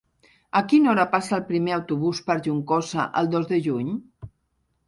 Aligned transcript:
A 0.59 0.61
quina 0.71 0.89
hora 0.93 1.05
passa 1.11 1.35
el 1.37 1.43
primer 1.51 1.75
autobús 1.77 2.23
per 2.31 2.39
Juncosa 2.49 3.07
el 3.23 3.31
dos 3.37 3.49
de 3.53 3.61
juny? 3.69 3.93